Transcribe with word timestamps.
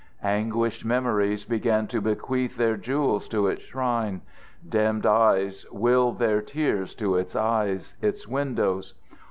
Anguished 0.23 0.83
memories 0.83 1.45
begin 1.45 1.85
to 1.89 2.01
bequeath 2.01 2.57
their 2.57 2.75
jewels 2.75 3.27
to 3.27 3.45
its 3.45 3.61
shrine; 3.61 4.23
dimmed 4.67 5.05
eyes 5.05 5.63
will 5.71 6.11
their 6.11 6.41
tears 6.41 6.95
to 6.95 7.15
its 7.17 7.35
eyes, 7.35 7.93
its 8.01 8.27
windows. 8.27 8.95